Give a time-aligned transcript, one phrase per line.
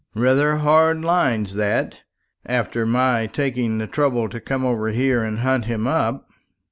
[0.15, 1.99] Rather hard lines that,
[2.47, 6.27] after my taking the trouble to come over here and hunt him up."